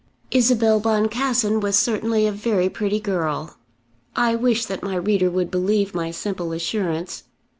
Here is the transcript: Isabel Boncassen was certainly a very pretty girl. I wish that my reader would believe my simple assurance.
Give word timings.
Isabel 0.31 0.79
Boncassen 0.79 1.59
was 1.59 1.75
certainly 1.77 2.25
a 2.25 2.31
very 2.31 2.69
pretty 2.69 2.99
girl. 2.99 3.57
I 4.15 4.33
wish 4.35 4.65
that 4.65 4.81
my 4.81 4.95
reader 4.95 5.29
would 5.29 5.51
believe 5.51 5.93
my 5.93 6.09
simple 6.09 6.53
assurance. 6.53 7.25